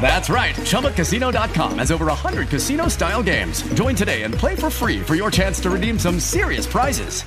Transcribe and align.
That's 0.00 0.28
right. 0.28 0.54
ChumbaCasino.com 0.56 1.78
has 1.78 1.92
over 1.92 2.06
100 2.06 2.48
casino 2.48 2.88
style 2.88 3.22
games. 3.22 3.62
Join 3.74 3.94
today 3.94 4.22
and 4.22 4.34
play 4.34 4.56
for 4.56 4.70
free 4.70 5.00
for 5.00 5.14
your 5.14 5.30
chance 5.30 5.60
to 5.60 5.70
redeem 5.70 5.98
some 5.98 6.18
serious 6.18 6.66
prizes. 6.66 7.22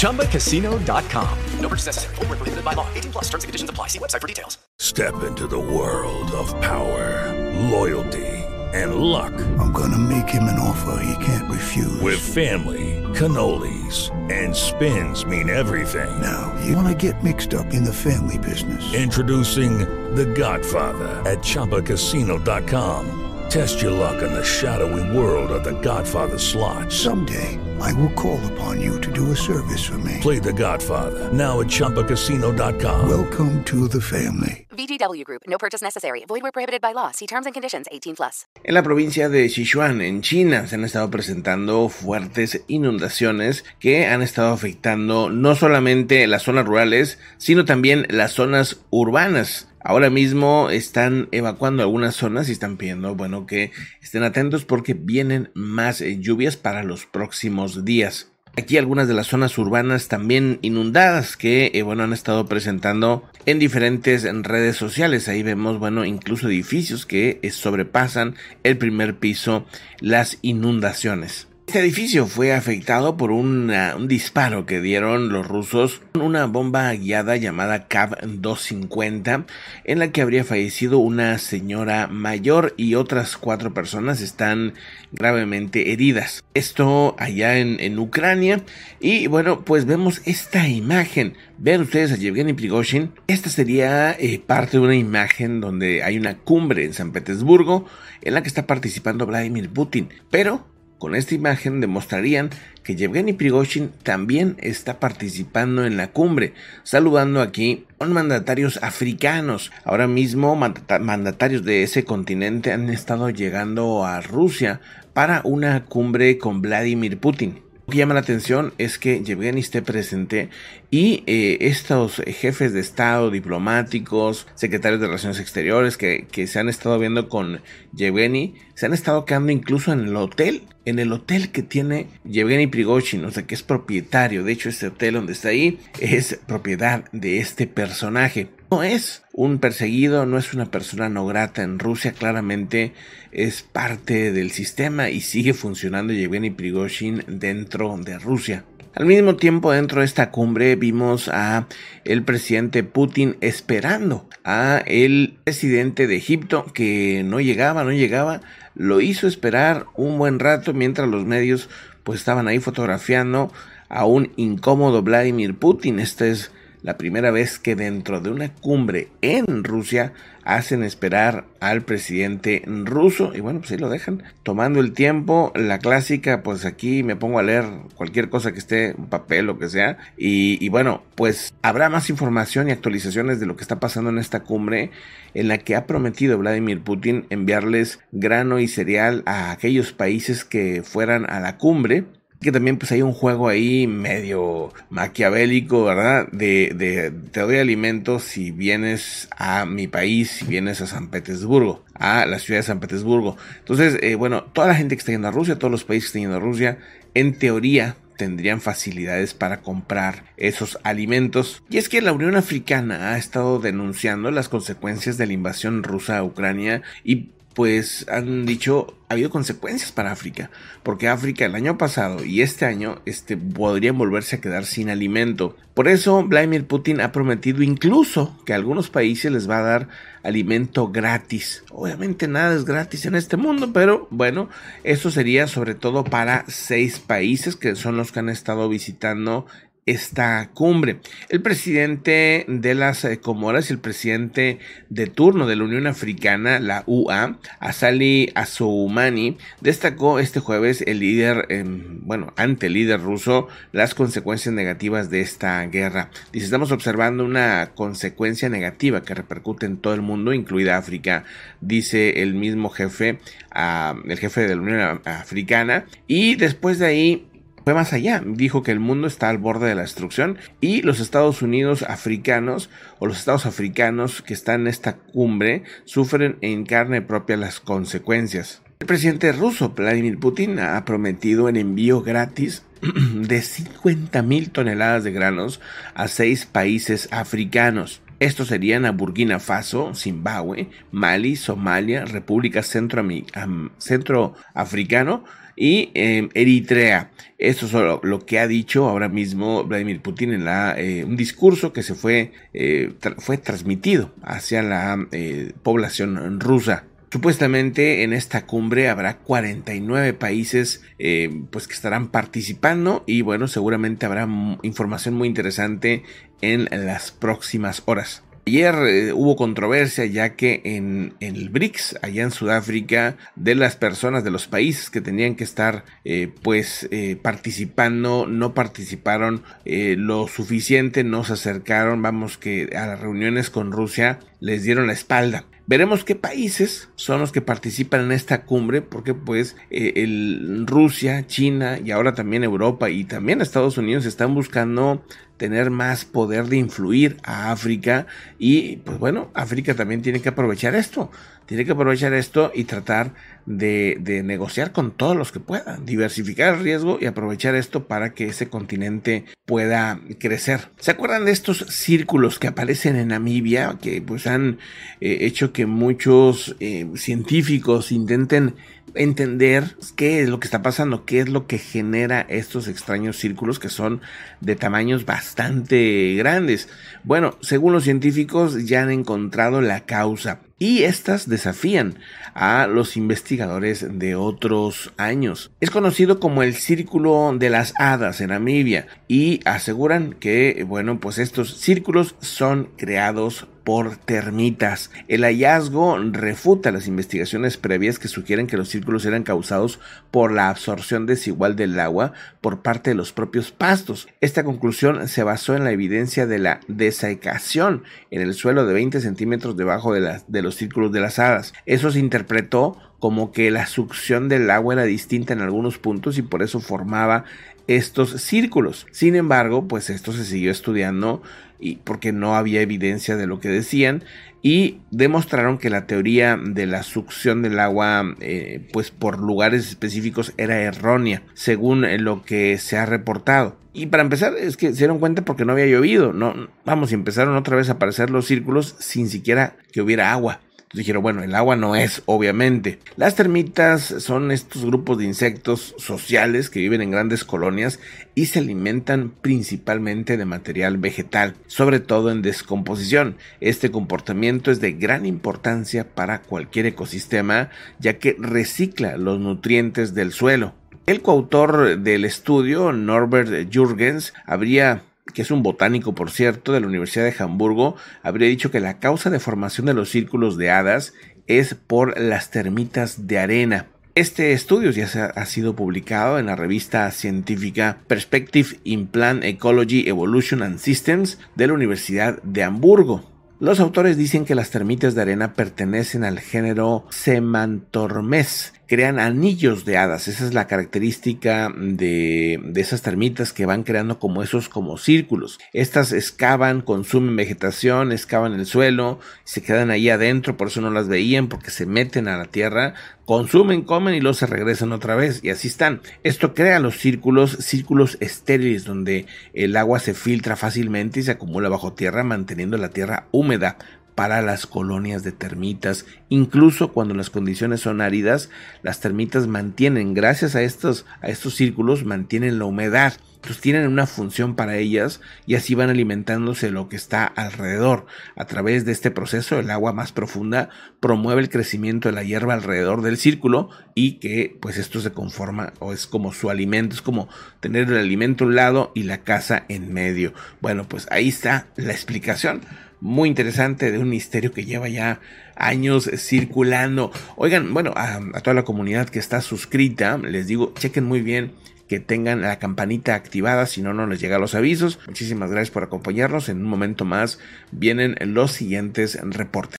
ChumbaCasino.com. 0.00 1.38
No 1.60 1.68
purchase 1.68 1.86
necessary. 1.86 2.14
Full 2.16 2.26
prohibited 2.26 2.64
by 2.64 2.72
law. 2.72 2.88
18 2.94 3.12
plus 3.12 3.24
terms 3.28 3.44
and 3.44 3.48
conditions 3.48 3.70
apply. 3.70 3.86
See 3.88 3.98
website 3.98 4.20
for 4.20 4.26
details. 4.26 4.58
Step 4.78 5.22
into 5.22 5.46
the 5.46 5.58
world 5.58 6.30
of 6.32 6.48
power, 6.60 7.32
loyalty, 7.70 8.26
and 8.74 8.96
luck. 8.96 9.32
I'm 9.58 9.72
going 9.72 9.92
to 9.92 9.98
make 9.98 10.28
him 10.28 10.44
an 10.44 10.58
offer 10.58 11.02
he 11.02 11.24
can't 11.24 11.50
refuse. 11.50 12.00
With 12.00 12.18
family, 12.18 12.99
cannolis, 13.14 14.10
and 14.30 14.54
spins 14.54 15.24
mean 15.26 15.48
everything. 15.48 16.20
Now, 16.20 16.56
you 16.64 16.76
want 16.76 16.88
to 16.88 16.94
get 16.94 17.22
mixed 17.22 17.54
up 17.54 17.72
in 17.74 17.84
the 17.84 17.92
family 17.92 18.38
business. 18.38 18.94
Introducing 18.94 19.78
The 20.14 20.26
Godfather 20.26 21.08
at 21.28 21.38
ChumbaCasino.com. 21.38 23.16
Test 23.50 23.82
your 23.82 23.90
luck 23.90 24.22
in 24.22 24.32
the 24.32 24.44
shadowy 24.44 25.16
world 25.16 25.50
of 25.50 25.64
The 25.64 25.80
Godfather 25.80 26.38
slot. 26.38 26.92
Someday, 26.92 27.58
I 27.80 27.92
will 27.94 28.10
call 28.10 28.38
upon 28.52 28.80
you 28.80 29.00
to 29.00 29.10
do 29.10 29.32
a 29.32 29.36
service 29.36 29.84
for 29.84 29.98
me. 29.98 30.18
Play 30.20 30.38
The 30.38 30.52
Godfather 30.52 31.32
now 31.32 31.60
at 31.60 31.66
ChumbaCasino.com. 31.68 33.08
Welcome 33.08 33.64
to 33.64 33.88
the 33.88 34.00
family. 34.00 34.66
VGW 34.70 35.24
Group. 35.24 35.42
No 35.46 35.58
purchase 35.58 35.82
necessary. 35.82 36.24
Void 36.26 36.42
where 36.42 36.52
prohibited 36.52 36.80
by 36.80 36.92
law. 36.92 37.10
See 37.12 37.26
terms 37.26 37.46
and 37.46 37.54
conditions. 37.54 37.86
18 37.90 38.16
plus. 38.16 38.46
En 38.64 38.74
la 38.74 38.82
provincia 38.82 39.28
de 39.28 39.48
Sichuan, 39.48 40.00
en 40.00 40.22
China, 40.22 40.66
se 40.66 40.76
han 40.76 40.84
estado 40.84 41.10
presentando 41.10 41.88
fuertes 41.88 42.62
inundaciones 42.68 43.64
que 43.78 44.06
han 44.06 44.22
estado 44.22 44.52
afectando 44.52 45.30
no 45.30 45.54
solamente 45.54 46.26
las 46.26 46.42
zonas 46.42 46.66
rurales, 46.66 47.18
sino 47.38 47.64
también 47.64 48.06
las 48.10 48.32
zonas 48.32 48.80
urbanas. 48.90 49.69
Ahora 49.82 50.10
mismo 50.10 50.68
están 50.70 51.28
evacuando 51.32 51.82
algunas 51.82 52.14
zonas 52.14 52.48
y 52.48 52.52
están 52.52 52.76
pidiendo, 52.76 53.14
bueno, 53.14 53.46
que 53.46 53.72
estén 54.02 54.22
atentos 54.22 54.64
porque 54.64 54.94
vienen 54.94 55.50
más 55.54 56.00
eh, 56.00 56.18
lluvias 56.20 56.56
para 56.56 56.82
los 56.82 57.06
próximos 57.06 57.84
días. 57.84 58.30
Aquí 58.56 58.76
algunas 58.76 59.06
de 59.08 59.14
las 59.14 59.28
zonas 59.28 59.56
urbanas 59.58 60.08
también 60.08 60.58
inundadas 60.60 61.36
que, 61.36 61.70
eh, 61.72 61.82
bueno, 61.82 62.02
han 62.02 62.12
estado 62.12 62.46
presentando 62.46 63.24
en 63.46 63.58
diferentes 63.58 64.24
redes 64.42 64.76
sociales. 64.76 65.28
Ahí 65.28 65.42
vemos, 65.42 65.78
bueno, 65.78 66.04
incluso 66.04 66.48
edificios 66.48 67.06
que 67.06 67.38
eh, 67.42 67.50
sobrepasan 67.50 68.34
el 68.64 68.76
primer 68.76 69.18
piso 69.18 69.66
las 70.00 70.38
inundaciones. 70.42 71.49
Este 71.70 71.78
edificio 71.78 72.26
fue 72.26 72.52
afectado 72.52 73.16
por 73.16 73.30
un 73.30 73.72
disparo 74.08 74.66
que 74.66 74.80
dieron 74.80 75.28
los 75.28 75.46
rusos, 75.46 76.02
una 76.14 76.46
bomba 76.46 76.92
guiada 76.94 77.36
llamada 77.36 77.88
KAV-250, 77.88 79.44
en 79.84 79.98
la 80.00 80.10
que 80.10 80.20
habría 80.20 80.42
fallecido 80.42 80.98
una 80.98 81.38
señora 81.38 82.08
mayor 82.08 82.74
y 82.76 82.96
otras 82.96 83.36
cuatro 83.36 83.72
personas 83.72 84.20
están 84.20 84.74
gravemente 85.12 85.92
heridas. 85.92 86.42
Esto 86.54 87.14
allá 87.20 87.58
en, 87.58 87.78
en 87.78 88.00
Ucrania. 88.00 88.64
Y 88.98 89.28
bueno, 89.28 89.64
pues 89.64 89.84
vemos 89.84 90.22
esta 90.24 90.66
imagen. 90.66 91.36
Vean 91.56 91.82
ustedes 91.82 92.10
a 92.10 92.16
Yevgeny 92.16 92.52
Prigozhin. 92.52 93.12
Esta 93.28 93.48
sería 93.48 94.10
eh, 94.18 94.42
parte 94.44 94.72
de 94.72 94.82
una 94.82 94.96
imagen 94.96 95.60
donde 95.60 96.02
hay 96.02 96.18
una 96.18 96.36
cumbre 96.36 96.84
en 96.84 96.94
San 96.94 97.12
Petersburgo 97.12 97.86
en 98.22 98.34
la 98.34 98.42
que 98.42 98.48
está 98.48 98.66
participando 98.66 99.24
Vladimir 99.24 99.70
Putin. 99.70 100.08
Pero 100.30 100.66
con 101.00 101.16
esta 101.16 101.34
imagen 101.34 101.80
demostrarían 101.80 102.50
que 102.84 102.94
Yevgeny 102.94 103.32
Prigozhin 103.32 103.90
también 104.04 104.56
está 104.60 105.00
participando 105.00 105.84
en 105.84 105.96
la 105.96 106.12
cumbre, 106.12 106.52
saludando 106.84 107.40
aquí 107.40 107.86
a 107.98 108.04
mandatarios 108.04 108.78
africanos. 108.82 109.72
Ahora 109.84 110.06
mismo 110.06 110.54
mandatarios 110.54 111.64
de 111.64 111.82
ese 111.82 112.04
continente 112.04 112.72
han 112.72 112.90
estado 112.90 113.30
llegando 113.30 114.04
a 114.04 114.20
Rusia 114.20 114.80
para 115.14 115.40
una 115.44 115.86
cumbre 115.86 116.36
con 116.36 116.60
Vladimir 116.60 117.18
Putin. 117.18 117.69
Que 117.90 117.98
llama 117.98 118.14
la 118.14 118.20
atención 118.20 118.72
es 118.78 118.98
que 118.98 119.20
Yevgeny 119.20 119.58
esté 119.58 119.82
presente 119.82 120.48
y 120.92 121.24
eh, 121.26 121.58
estos 121.62 122.22
jefes 122.24 122.72
de 122.72 122.78
Estado, 122.78 123.32
diplomáticos, 123.32 124.46
secretarios 124.54 125.00
de 125.00 125.08
Relaciones 125.08 125.40
Exteriores 125.40 125.96
que, 125.96 126.28
que 126.30 126.46
se 126.46 126.60
han 126.60 126.68
estado 126.68 127.00
viendo 127.00 127.28
con 127.28 127.62
Yevgeny, 127.92 128.54
se 128.74 128.86
han 128.86 128.94
estado 128.94 129.24
quedando 129.24 129.50
incluso 129.50 129.92
en 129.92 130.00
el 130.00 130.14
hotel, 130.14 130.62
en 130.84 131.00
el 131.00 131.12
hotel 131.12 131.50
que 131.50 131.62
tiene 131.64 132.06
Yevgeny 132.24 132.68
Prigozhin, 132.68 133.24
o 133.24 133.32
sea 133.32 133.46
que 133.46 133.56
es 133.56 133.64
propietario. 133.64 134.44
De 134.44 134.52
hecho, 134.52 134.68
este 134.68 134.86
hotel 134.86 135.14
donde 135.14 135.32
está 135.32 135.48
ahí 135.48 135.80
es 135.98 136.38
propiedad 136.46 137.04
de 137.10 137.40
este 137.40 137.66
personaje. 137.66 138.48
No 138.70 138.84
es 138.84 139.24
un 139.32 139.58
perseguido, 139.58 140.26
no 140.26 140.38
es 140.38 140.54
una 140.54 140.70
persona 140.70 141.08
no 141.08 141.26
grata 141.26 141.62
en 141.64 141.80
Rusia, 141.80 142.12
claramente 142.12 142.92
es 143.32 143.62
parte 143.62 144.30
del 144.30 144.52
sistema 144.52 145.10
y 145.10 145.22
sigue 145.22 145.54
funcionando 145.54 146.12
Yevgeny 146.12 146.50
Prigozhin 146.50 147.24
dentro 147.26 147.96
de 147.98 148.18
Rusia. 148.20 148.64
Al 148.94 149.06
mismo 149.06 149.34
tiempo, 149.34 149.72
dentro 149.72 150.00
de 150.00 150.06
esta 150.06 150.30
cumbre 150.30 150.76
vimos 150.76 151.28
a 151.28 151.66
el 152.04 152.22
presidente 152.22 152.84
Putin 152.84 153.36
esperando 153.40 154.28
a 154.44 154.82
el 154.86 155.38
presidente 155.42 156.06
de 156.06 156.16
Egipto 156.16 156.66
que 156.72 157.22
no 157.24 157.40
llegaba, 157.40 157.82
no 157.82 157.90
llegaba, 157.90 158.40
lo 158.76 159.00
hizo 159.00 159.26
esperar 159.26 159.86
un 159.96 160.16
buen 160.16 160.38
rato 160.38 160.74
mientras 160.74 161.08
los 161.08 161.24
medios 161.24 161.68
pues 162.04 162.20
estaban 162.20 162.46
ahí 162.46 162.60
fotografiando 162.60 163.52
a 163.88 164.06
un 164.06 164.32
incómodo 164.36 165.02
Vladimir 165.02 165.56
Putin. 165.56 165.98
Esta 165.98 166.26
es 166.26 166.52
la 166.82 166.96
primera 166.96 167.30
vez 167.30 167.58
que 167.58 167.76
dentro 167.76 168.20
de 168.20 168.30
una 168.30 168.52
cumbre 168.54 169.08
en 169.20 169.64
Rusia 169.64 170.12
hacen 170.44 170.82
esperar 170.82 171.44
al 171.60 171.82
presidente 171.82 172.62
ruso. 172.66 173.32
Y 173.34 173.40
bueno 173.40 173.60
pues 173.60 173.72
ahí 173.72 173.78
lo 173.78 173.90
dejan. 173.90 174.22
Tomando 174.42 174.80
el 174.80 174.92
tiempo 174.92 175.52
la 175.54 175.78
clásica 175.78 176.42
pues 176.42 176.64
aquí 176.64 177.02
me 177.02 177.16
pongo 177.16 177.38
a 177.38 177.42
leer 177.42 177.64
cualquier 177.94 178.30
cosa 178.30 178.52
que 178.52 178.58
esté 178.58 178.94
un 178.96 179.06
papel 179.06 179.48
o 179.48 179.58
que 179.58 179.68
sea. 179.68 179.98
Y, 180.16 180.64
y 180.64 180.68
bueno 180.68 181.02
pues 181.14 181.54
habrá 181.62 181.88
más 181.88 182.10
información 182.10 182.68
y 182.68 182.72
actualizaciones 182.72 183.40
de 183.40 183.46
lo 183.46 183.56
que 183.56 183.62
está 183.62 183.80
pasando 183.80 184.10
en 184.10 184.18
esta 184.18 184.40
cumbre 184.40 184.90
en 185.34 185.48
la 185.48 185.58
que 185.58 185.76
ha 185.76 185.86
prometido 185.86 186.38
Vladimir 186.38 186.80
Putin 186.82 187.26
enviarles 187.30 188.00
grano 188.10 188.58
y 188.58 188.68
cereal 188.68 189.22
a 189.26 189.52
aquellos 189.52 189.92
países 189.92 190.44
que 190.44 190.82
fueran 190.82 191.28
a 191.30 191.40
la 191.40 191.58
cumbre 191.58 192.04
que 192.40 192.52
también 192.52 192.78
pues 192.78 192.90
hay 192.92 193.02
un 193.02 193.12
juego 193.12 193.48
ahí 193.48 193.86
medio 193.86 194.72
maquiavélico, 194.88 195.84
¿verdad? 195.84 196.28
De, 196.32 196.72
de 196.74 197.10
te 197.10 197.40
doy 197.40 197.58
alimentos 197.58 198.24
si 198.24 198.50
vienes 198.50 199.28
a 199.36 199.66
mi 199.66 199.86
país, 199.86 200.30
si 200.30 200.46
vienes 200.46 200.80
a 200.80 200.86
San 200.86 201.08
Petersburgo, 201.08 201.84
a 201.94 202.24
la 202.24 202.38
ciudad 202.38 202.60
de 202.60 202.66
San 202.66 202.80
Petersburgo. 202.80 203.36
Entonces, 203.58 203.98
eh, 204.02 204.14
bueno, 204.14 204.44
toda 204.44 204.68
la 204.68 204.74
gente 204.74 204.96
que 204.96 205.00
está 205.00 205.12
yendo 205.12 205.28
a 205.28 205.32
Rusia, 205.32 205.58
todos 205.58 205.70
los 205.70 205.84
países 205.84 206.04
que 206.04 206.18
están 206.18 206.22
yendo 206.22 206.36
a 206.36 206.40
Rusia, 206.40 206.78
en 207.14 207.34
teoría 207.38 207.96
tendrían 208.16 208.60
facilidades 208.60 209.32
para 209.32 209.62
comprar 209.62 210.24
esos 210.36 210.78
alimentos. 210.82 211.62
Y 211.70 211.78
es 211.78 211.88
que 211.88 212.02
la 212.02 212.12
Unión 212.12 212.36
Africana 212.36 213.12
ha 213.12 213.18
estado 213.18 213.60
denunciando 213.60 214.30
las 214.30 214.50
consecuencias 214.50 215.16
de 215.16 215.26
la 215.26 215.32
invasión 215.32 215.82
rusa 215.82 216.18
a 216.18 216.24
Ucrania 216.24 216.82
y 217.02 217.30
pues 217.54 218.06
han 218.08 218.46
dicho 218.46 218.94
ha 219.10 219.14
habido 219.14 219.30
consecuencias 219.30 219.90
para 219.90 220.12
África, 220.12 220.52
porque 220.84 221.08
África 221.08 221.44
el 221.44 221.56
año 221.56 221.76
pasado 221.76 222.24
y 222.24 222.42
este 222.42 222.64
año 222.64 223.02
este, 223.06 223.36
podrían 223.36 223.98
volverse 223.98 224.36
a 224.36 224.40
quedar 224.40 224.64
sin 224.64 224.88
alimento. 224.88 225.56
Por 225.74 225.88
eso 225.88 226.22
Vladimir 226.22 226.64
Putin 226.64 227.00
ha 227.00 227.10
prometido 227.10 227.64
incluso 227.64 228.40
que 228.46 228.52
a 228.52 228.56
algunos 228.56 228.88
países 228.88 229.32
les 229.32 229.50
va 229.50 229.58
a 229.58 229.62
dar 229.62 229.88
alimento 230.22 230.92
gratis. 230.92 231.64
Obviamente 231.72 232.28
nada 232.28 232.54
es 232.54 232.64
gratis 232.64 233.04
en 233.04 233.16
este 233.16 233.36
mundo, 233.36 233.72
pero 233.72 234.06
bueno, 234.10 234.48
eso 234.84 235.10
sería 235.10 235.48
sobre 235.48 235.74
todo 235.74 236.04
para 236.04 236.44
seis 236.46 237.00
países 237.00 237.56
que 237.56 237.74
son 237.74 237.96
los 237.96 238.12
que 238.12 238.20
han 238.20 238.28
estado 238.28 238.68
visitando 238.68 239.46
esta 239.86 240.50
cumbre. 240.54 241.00
El 241.28 241.42
presidente 241.42 242.44
de 242.48 242.74
las 242.74 243.04
eh, 243.04 243.18
Comoras 243.18 243.70
y 243.70 243.72
el 243.72 243.78
presidente 243.78 244.58
de 244.88 245.06
turno 245.06 245.46
de 245.46 245.56
la 245.56 245.64
Unión 245.64 245.86
Africana, 245.86 246.60
la 246.60 246.84
UA, 246.86 247.38
Asali 247.58 248.30
Assoumani, 248.34 249.38
destacó 249.60 250.18
este 250.18 250.40
jueves 250.40 250.82
el 250.86 251.00
líder, 251.00 251.46
em, 251.48 252.00
bueno, 252.02 252.32
ante 252.36 252.66
el 252.66 252.74
líder 252.74 253.00
ruso, 253.00 253.48
las 253.72 253.94
consecuencias 253.94 254.54
negativas 254.54 255.10
de 255.10 255.20
esta 255.20 255.64
guerra. 255.66 256.10
Dice, 256.32 256.44
estamos 256.44 256.72
observando 256.72 257.24
una 257.24 257.72
consecuencia 257.74 258.48
negativa 258.48 259.02
que 259.02 259.14
repercute 259.14 259.66
en 259.66 259.78
todo 259.78 259.94
el 259.94 260.02
mundo, 260.02 260.32
incluida 260.32 260.76
África, 260.76 261.24
dice 261.60 262.22
el 262.22 262.34
mismo 262.34 262.68
jefe, 262.68 263.18
el 263.54 264.18
jefe 264.18 264.42
de 264.46 264.54
la 264.54 264.62
Unión 264.62 265.00
Africana, 265.04 265.86
y 266.06 266.36
después 266.36 266.78
de 266.78 266.86
ahí 266.86 267.29
más 267.74 267.92
allá, 267.92 268.22
dijo 268.24 268.62
que 268.62 268.72
el 268.72 268.80
mundo 268.80 269.06
está 269.06 269.28
al 269.28 269.38
borde 269.38 269.68
de 269.68 269.74
la 269.74 269.82
destrucción 269.82 270.38
y 270.60 270.82
los 270.82 271.00
Estados 271.00 271.42
Unidos 271.42 271.82
africanos 271.82 272.70
o 272.98 273.06
los 273.06 273.18
estados 273.18 273.46
africanos 273.46 274.22
que 274.22 274.34
están 274.34 274.62
en 274.62 274.68
esta 274.68 274.96
cumbre 274.96 275.64
sufren 275.84 276.36
en 276.40 276.64
carne 276.64 277.02
propia 277.02 277.36
las 277.36 277.60
consecuencias. 277.60 278.62
El 278.80 278.86
presidente 278.86 279.32
ruso 279.32 279.70
Vladimir 279.70 280.18
Putin 280.18 280.58
ha 280.58 280.84
prometido 280.84 281.48
el 281.48 281.56
envío 281.58 282.02
gratis 282.02 282.64
de 282.80 283.42
50 283.42 284.22
mil 284.22 284.50
toneladas 284.50 285.04
de 285.04 285.12
granos 285.12 285.60
a 285.94 286.08
seis 286.08 286.46
países 286.46 287.08
africanos. 287.12 288.00
Estos 288.20 288.48
serían 288.48 288.86
a 288.86 288.92
Burkina 288.92 289.38
Faso, 289.38 289.94
Zimbabue, 289.94 290.70
Mali, 290.92 291.36
Somalia, 291.36 292.04
República 292.04 292.62
Centroafricano 292.62 295.24
y 295.60 295.90
em, 295.92 296.30
Eritrea. 296.32 297.10
Esto 297.38 297.66
es 297.66 297.72
lo, 298.02 298.26
que 298.26 298.38
ha 298.38 298.48
dicho 298.48 298.88
ahora 298.88 299.08
mismo 299.08 299.62
Vladimir 299.64 300.00
Putin 300.00 300.32
en 300.32 300.46
eh, 300.48 301.04
un 301.04 301.16
discurso 301.16 301.72
que 301.72 301.82
se 301.82 301.94
fue, 301.94 302.32
eh, 302.54 302.92
fue 303.18 303.36
transmitido 303.36 304.12
hacia 304.22 304.62
la 304.62 305.06
eh, 305.12 305.52
población 305.62 306.40
rusa. 306.40 306.84
Supuestamente 307.12 308.04
en 308.04 308.12
esta 308.12 308.46
cumbre 308.46 308.88
habrá 308.88 309.18
49 309.18 310.14
países 310.14 310.82
eh, 310.98 311.28
pues 311.50 311.66
que 311.66 311.74
estarán 311.74 312.08
participando 312.08 313.02
y 313.06 313.22
bueno 313.22 313.48
seguramente 313.48 314.06
habrá 314.06 314.28
información 314.62 315.14
muy 315.14 315.26
interesante 315.26 316.04
en 316.40 316.68
las 316.70 317.10
próximas 317.10 317.82
horas. 317.86 318.22
Ayer 318.46 318.74
eh, 318.74 319.12
hubo 319.12 319.36
controversia 319.36 320.06
ya 320.06 320.34
que 320.34 320.62
en, 320.64 321.14
el 321.20 321.50
BRICS, 321.50 321.98
allá 322.02 322.22
en 322.22 322.30
Sudáfrica, 322.30 323.16
de 323.36 323.54
las 323.54 323.76
personas 323.76 324.24
de 324.24 324.30
los 324.30 324.48
países 324.48 324.90
que 324.90 325.00
tenían 325.00 325.36
que 325.36 325.44
estar 325.44 325.84
eh, 326.04 326.32
pues 326.42 326.88
participando, 327.22 328.26
no 328.26 328.54
participaron 328.54 329.42
lo 329.64 330.26
suficiente, 330.28 331.04
no 331.04 331.24
se 331.24 331.34
acercaron, 331.34 332.02
vamos 332.02 332.38
que 332.38 332.70
a 332.76 332.86
las 332.86 333.00
reuniones 333.00 333.50
con 333.50 333.72
Rusia 333.72 334.18
les 334.40 334.62
dieron 334.62 334.86
la 334.86 334.94
espalda. 334.94 335.44
Veremos 335.70 336.02
qué 336.02 336.16
países 336.16 336.88
son 336.96 337.20
los 337.20 337.30
que 337.30 337.42
participan 337.42 338.00
en 338.00 338.10
esta 338.10 338.42
cumbre, 338.42 338.82
porque 338.82 339.14
pues 339.14 339.54
eh, 339.70 339.92
el 339.94 340.66
Rusia, 340.66 341.28
China 341.28 341.78
y 341.78 341.92
ahora 341.92 342.12
también 342.12 342.42
Europa 342.42 342.90
y 342.90 343.04
también 343.04 343.40
Estados 343.40 343.78
Unidos 343.78 344.04
están 344.04 344.34
buscando 344.34 345.04
tener 345.36 345.70
más 345.70 346.04
poder 346.04 346.46
de 346.46 346.56
influir 346.56 347.18
a 347.22 347.52
África. 347.52 348.08
Y 348.36 348.78
pues 348.78 348.98
bueno, 348.98 349.30
África 349.32 349.74
también 349.74 350.02
tiene 350.02 350.20
que 350.20 350.30
aprovechar 350.30 350.74
esto, 350.74 351.12
tiene 351.46 351.64
que 351.64 351.70
aprovechar 351.70 352.14
esto 352.14 352.50
y 352.52 352.64
tratar 352.64 353.14
de, 353.46 354.22
negociar 354.24 354.72
con 354.72 354.92
todos 354.92 355.16
los 355.16 355.32
que 355.32 355.40
puedan, 355.40 355.84
diversificar 355.84 356.54
el 356.54 356.62
riesgo 356.62 356.98
y 357.00 357.06
aprovechar 357.06 357.54
esto 357.54 357.86
para 357.86 358.12
que 358.14 358.26
ese 358.26 358.48
continente 358.48 359.24
pueda 359.46 360.00
crecer. 360.18 360.70
¿Se 360.78 360.90
acuerdan 360.90 361.24
de 361.24 361.32
estos 361.32 361.58
círculos 361.68 362.38
que 362.38 362.48
aparecen 362.48 362.96
en 362.96 363.08
Namibia 363.08 363.78
que 363.80 364.02
pues 364.02 364.26
han 364.26 364.58
eh, 365.00 365.18
hecho 365.22 365.52
que 365.52 365.66
muchos 365.66 366.56
eh, 366.60 366.86
científicos 366.94 367.92
intenten 367.92 368.54
entender 368.94 369.76
qué 369.96 370.20
es 370.20 370.28
lo 370.28 370.40
que 370.40 370.46
está 370.46 370.62
pasando, 370.62 371.04
qué 371.04 371.20
es 371.20 371.28
lo 371.28 371.46
que 371.46 371.58
genera 371.58 372.26
estos 372.28 372.68
extraños 372.68 373.16
círculos 373.16 373.58
que 373.58 373.68
son 373.68 374.00
de 374.40 374.56
tamaños 374.56 375.04
bastante 375.04 376.14
grandes. 376.16 376.68
Bueno, 377.04 377.36
según 377.40 377.72
los 377.72 377.84
científicos 377.84 378.66
ya 378.66 378.82
han 378.82 378.90
encontrado 378.90 379.60
la 379.60 379.86
causa 379.86 380.40
y 380.60 380.82
estas 380.82 381.26
desafían 381.26 381.94
a 382.34 382.66
los 382.66 382.98
investigadores 382.98 383.98
de 383.98 384.14
otros 384.14 384.92
años. 384.98 385.50
Es 385.60 385.70
conocido 385.70 386.20
como 386.20 386.42
el 386.42 386.54
Círculo 386.54 387.34
de 387.36 387.48
las 387.48 387.72
Hadas 387.78 388.20
en 388.20 388.28
Namibia 388.28 388.86
y 389.08 389.40
aseguran 389.46 390.12
que, 390.12 390.64
bueno, 390.68 391.00
pues 391.00 391.18
estos 391.18 391.56
círculos 391.56 392.14
son 392.20 392.68
creados 392.76 393.48
por 393.64 393.96
termitas. 393.96 394.90
El 395.08 395.22
hallazgo 395.22 395.98
refuta 395.98 396.72
las 396.72 396.88
investigaciones 396.88 397.56
previas 397.56 397.98
que 397.98 398.08
sugieren 398.08 398.46
que 398.46 398.56
los 398.56 398.68
círculos 398.68 399.04
eran 399.04 399.22
causados 399.22 399.78
por 400.10 400.32
la 400.32 400.48
absorción 400.48 401.06
desigual 401.06 401.56
del 401.56 401.78
agua 401.78 402.12
por 402.40 402.62
parte 402.62 402.90
de 402.90 402.96
los 402.96 403.12
propios 403.12 403.52
pastos. 403.52 404.08
Esta 404.20 404.44
conclusión 404.44 405.06
se 405.08 405.22
basó 405.22 405.54
en 405.54 405.64
la 405.64 405.72
evidencia 405.72 406.26
de 406.26 406.38
la 406.38 406.60
desecación 406.68 407.84
en 408.10 408.22
el 408.22 408.34
suelo 408.34 408.66
de 408.66 408.74
20 408.74 409.00
centímetros 409.00 409.56
debajo 409.56 409.92
de, 409.92 410.20
de 410.26 410.42
los 410.42 410.49
círculos 410.56 410.92
de 410.92 411.00
las 411.00 411.18
hadas. 411.18 411.52
Eso 411.66 411.90
se 411.90 411.98
interpretó 411.98 412.76
como 413.00 413.32
que 413.32 413.50
la 413.50 413.66
succión 413.66 414.28
del 414.28 414.50
agua 414.50 414.74
era 414.74 414.84
distinta 414.84 415.32
en 415.32 415.40
algunos 415.40 415.78
puntos 415.78 416.18
y 416.18 416.22
por 416.22 416.42
eso 416.42 416.60
formaba 416.60 417.24
estos 417.66 418.20
círculos. 418.20 418.86
Sin 418.92 419.16
embargo, 419.16 419.66
pues 419.66 419.90
esto 419.90 420.12
se 420.12 420.24
siguió 420.24 420.50
estudiando 420.50 421.22
y 421.58 421.76
porque 421.76 422.12
no 422.12 422.36
había 422.36 422.62
evidencia 422.62 423.16
de 423.16 423.26
lo 423.26 423.40
que 423.40 423.48
decían 423.48 424.04
y 424.42 424.78
demostraron 424.90 425.58
que 425.58 425.70
la 425.70 425.86
teoría 425.86 426.38
de 426.42 426.66
la 426.66 426.82
succión 426.82 427.42
del 427.42 427.58
agua 427.58 428.16
eh, 428.20 428.66
pues 428.72 428.90
por 428.90 429.18
lugares 429.18 429.68
específicos 429.68 430.32
era 430.38 430.60
errónea 430.60 431.22
según 431.34 431.84
lo 432.02 432.22
que 432.22 432.56
se 432.58 432.78
ha 432.78 432.86
reportado. 432.86 433.56
Y 433.72 433.86
para 433.86 434.02
empezar 434.02 434.34
es 434.36 434.56
que 434.56 434.72
se 434.72 434.78
dieron 434.78 434.98
cuenta 434.98 435.24
porque 435.24 435.44
no 435.44 435.52
había 435.52 435.66
llovido 435.66 436.12
no 436.12 436.48
vamos 436.64 436.90
y 436.90 436.94
empezaron 436.94 437.36
otra 437.36 437.56
vez 437.56 437.68
a 437.68 437.74
aparecer 437.74 438.10
los 438.10 438.26
círculos 438.26 438.74
sin 438.78 439.08
siquiera 439.08 439.56
que 439.72 439.80
hubiera 439.80 440.12
agua 440.12 440.40
dijeron, 440.72 441.02
bueno, 441.02 441.22
el 441.22 441.34
agua 441.34 441.56
no 441.56 441.74
es, 441.74 442.02
obviamente. 442.06 442.78
Las 442.96 443.16
termitas 443.16 443.82
son 443.82 444.30
estos 444.30 444.64
grupos 444.64 444.98
de 444.98 445.04
insectos 445.04 445.74
sociales 445.78 446.50
que 446.50 446.60
viven 446.60 446.80
en 446.80 446.90
grandes 446.90 447.24
colonias 447.24 447.80
y 448.14 448.26
se 448.26 448.38
alimentan 448.38 449.10
principalmente 449.10 450.16
de 450.16 450.24
material 450.24 450.78
vegetal, 450.78 451.34
sobre 451.46 451.80
todo 451.80 452.10
en 452.10 452.22
descomposición. 452.22 453.16
Este 453.40 453.70
comportamiento 453.70 454.50
es 454.50 454.60
de 454.60 454.72
gran 454.72 455.06
importancia 455.06 455.88
para 455.88 456.22
cualquier 456.22 456.66
ecosistema, 456.66 457.50
ya 457.78 457.98
que 457.98 458.16
recicla 458.18 458.96
los 458.96 459.18
nutrientes 459.18 459.94
del 459.94 460.12
suelo. 460.12 460.54
El 460.86 461.02
coautor 461.02 461.78
del 461.78 462.04
estudio, 462.04 462.72
Norbert 462.72 463.52
Jürgens, 463.52 464.12
habría 464.24 464.82
que 465.12 465.22
es 465.22 465.30
un 465.30 465.42
botánico, 465.42 465.94
por 465.94 466.10
cierto, 466.10 466.52
de 466.52 466.60
la 466.60 466.66
Universidad 466.66 467.04
de 467.04 467.14
Hamburgo, 467.18 467.76
habría 468.02 468.28
dicho 468.28 468.50
que 468.50 468.60
la 468.60 468.78
causa 468.78 469.10
de 469.10 469.20
formación 469.20 469.66
de 469.66 469.74
los 469.74 469.90
círculos 469.90 470.36
de 470.36 470.50
hadas 470.50 470.92
es 471.26 471.54
por 471.54 471.98
las 471.98 472.30
termitas 472.30 473.06
de 473.06 473.18
arena. 473.18 473.66
Este 473.94 474.32
estudio 474.32 474.70
ya 474.70 474.86
ha 475.14 475.26
sido 475.26 475.56
publicado 475.56 476.18
en 476.18 476.26
la 476.26 476.36
revista 476.36 476.90
científica 476.90 477.78
Perspective 477.88 478.58
in 478.64 478.86
Plant 478.86 479.24
Ecology, 479.24 479.88
Evolution 479.88 480.42
and 480.42 480.58
Systems 480.58 481.18
de 481.34 481.48
la 481.48 481.54
Universidad 481.54 482.22
de 482.22 482.44
Hamburgo. 482.44 483.10
Los 483.40 483.58
autores 483.58 483.96
dicen 483.96 484.24
que 484.24 484.34
las 484.34 484.50
termitas 484.50 484.94
de 484.94 485.02
arena 485.02 485.32
pertenecen 485.32 486.04
al 486.04 486.20
género 486.20 486.84
Semantormes, 486.90 488.52
crean 488.70 489.00
anillos 489.00 489.64
de 489.64 489.76
hadas. 489.76 490.06
Esa 490.06 490.24
es 490.24 490.32
la 490.32 490.46
característica 490.46 491.52
de, 491.56 492.40
esas 492.54 492.82
termitas 492.82 493.32
que 493.32 493.44
van 493.44 493.64
creando 493.64 493.98
como 493.98 494.22
esos 494.22 494.48
como 494.48 494.78
círculos. 494.78 495.40
Estas 495.52 495.90
excavan, 495.92 496.60
consumen 496.60 497.16
vegetación, 497.16 497.90
excavan 497.90 498.32
el 498.34 498.46
suelo, 498.46 499.00
se 499.24 499.42
quedan 499.42 499.72
ahí 499.72 499.90
adentro, 499.90 500.36
por 500.36 500.46
eso 500.46 500.60
no 500.60 500.70
las 500.70 500.86
veían, 500.86 501.26
porque 501.26 501.50
se 501.50 501.66
meten 501.66 502.06
a 502.06 502.16
la 502.16 502.26
tierra, 502.26 502.74
consumen, 503.06 503.62
comen 503.62 503.96
y 503.96 504.00
luego 504.00 504.14
se 504.14 504.26
regresan 504.26 504.70
otra 504.70 504.94
vez 504.94 505.18
y 505.24 505.30
así 505.30 505.48
están. 505.48 505.80
Esto 506.04 506.32
crea 506.32 506.60
los 506.60 506.78
círculos, 506.78 507.38
círculos 507.40 507.98
estériles 507.98 508.64
donde 508.64 509.06
el 509.34 509.56
agua 509.56 509.80
se 509.80 509.94
filtra 509.94 510.36
fácilmente 510.36 511.00
y 511.00 511.02
se 511.02 511.10
acumula 511.10 511.48
bajo 511.48 511.72
tierra 511.72 512.04
manteniendo 512.04 512.56
la 512.56 512.68
tierra 512.68 513.08
húmeda 513.10 513.58
para 514.00 514.22
las 514.22 514.46
colonias 514.46 515.02
de 515.02 515.12
termitas. 515.12 515.84
Incluso 516.08 516.72
cuando 516.72 516.94
las 516.94 517.10
condiciones 517.10 517.60
son 517.60 517.82
áridas, 517.82 518.30
las 518.62 518.80
termitas 518.80 519.26
mantienen, 519.26 519.92
gracias 519.92 520.34
a 520.34 520.40
estos, 520.40 520.86
a 521.02 521.08
estos 521.08 521.34
círculos, 521.34 521.84
mantienen 521.84 522.38
la 522.38 522.46
humedad. 522.46 522.94
Entonces 523.20 523.42
tienen 523.42 523.66
una 523.66 523.86
función 523.86 524.34
para 524.34 524.56
ellas 524.56 525.02
y 525.26 525.34
así 525.34 525.54
van 525.54 525.68
alimentándose 525.68 526.50
lo 526.50 526.70
que 526.70 526.76
está 526.76 527.04
alrededor. 527.04 527.84
A 528.16 528.24
través 528.24 528.64
de 528.64 528.72
este 528.72 528.90
proceso, 528.90 529.38
el 529.38 529.50
agua 529.50 529.74
más 529.74 529.92
profunda 529.92 530.48
promueve 530.80 531.20
el 531.20 531.28
crecimiento 531.28 531.90
de 531.90 531.94
la 531.94 532.02
hierba 532.02 532.32
alrededor 532.32 532.80
del 532.80 532.96
círculo 532.96 533.50
y 533.74 533.98
que 533.98 534.38
pues 534.40 534.56
esto 534.56 534.80
se 534.80 534.92
conforma 534.92 535.52
o 535.58 535.74
es 535.74 535.86
como 535.86 536.14
su 536.14 536.30
alimento, 536.30 536.74
es 536.74 536.80
como 536.80 537.10
tener 537.40 537.68
el 537.68 537.76
alimento 537.76 538.24
a 538.24 538.28
un 538.28 538.36
lado 538.36 538.72
y 538.74 538.84
la 538.84 539.02
casa 539.02 539.44
en 539.50 539.70
medio. 539.70 540.14
Bueno, 540.40 540.66
pues 540.66 540.86
ahí 540.90 541.08
está 541.08 541.48
la 541.56 541.72
explicación 541.72 542.40
muy 542.80 543.10
interesante 543.10 543.70
de 543.70 543.78
un 543.78 543.90
misterio 543.90 544.32
que 544.32 544.46
lleva 544.46 544.68
ya 544.68 545.00
años 545.40 545.90
circulando. 545.96 546.92
Oigan, 547.16 547.52
bueno, 547.52 547.72
a, 547.76 548.00
toda 548.22 548.34
la 548.34 548.44
comunidad 548.44 548.88
que 548.88 548.98
está 548.98 549.20
suscrita, 549.20 549.98
les 549.98 550.26
digo, 550.26 550.52
chequen 550.58 550.84
muy 550.84 551.00
bien 551.00 551.32
que 551.68 551.78
tengan 551.78 552.20
la 552.20 552.40
campanita 552.40 552.96
activada, 552.96 553.46
si 553.46 553.62
no, 553.62 553.72
no 553.72 553.86
les 553.86 554.00
llega 554.00 554.18
los 554.18 554.34
avisos. 554.34 554.80
Muchísimas 554.88 555.30
gracias 555.30 555.52
por 555.52 555.62
acompañarnos. 555.62 556.28
En 556.28 556.38
un 556.38 556.48
momento 556.48 556.84
más 556.84 557.20
vienen 557.52 557.96
los 558.00 558.32
siguientes 558.32 558.98
reportes. 559.00 559.56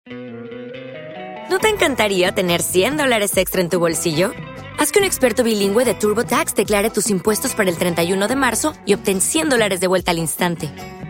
¿No 1.50 1.60
te 1.60 1.70
encantaría 1.70 2.34
tener 2.34 2.62
100 2.62 2.98
dólares 2.98 3.38
extra 3.38 3.62
en 3.62 3.70
tu 3.70 3.80
bolsillo? 3.80 4.34
Haz 4.78 4.92
que 4.92 5.00
un 5.00 5.06
experto 5.06 5.44
bilingüe 5.44 5.86
de 5.86 5.94
TurboTax 5.94 6.56
declare 6.56 6.90
tus 6.90 7.10
impuestos 7.10 7.56
para 7.56 7.70
el 7.70 7.78
31 7.78 8.28
de 8.28 8.36
marzo 8.36 8.74
y 8.86 8.94
obtén 8.94 9.22
100 9.22 9.50
dólares 9.50 9.80
de 9.80 9.88
vuelta 9.88 10.12
al 10.12 10.18
instante. 10.18 10.70